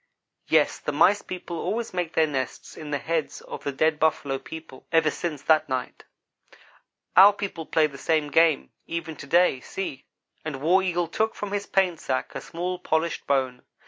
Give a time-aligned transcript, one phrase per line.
[0.47, 4.39] Yes the Mice people always make their nests in the heads of the dead Buffalo
[4.39, 6.05] people, ever since that night.
[7.15, 9.59] "Our people play the same game, even to day.
[9.59, 10.07] See,"
[10.43, 13.61] and War Eagle took from his paint sack a small, polished bone.